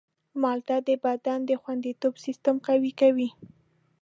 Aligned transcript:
مالټه 0.41 0.77
د 0.87 0.89
بدن 1.03 1.39
د 1.45 1.51
خوندیتوب 1.61 2.13
سیستم 2.25 2.55
قوي 2.67 2.91
کوي. 3.01 3.29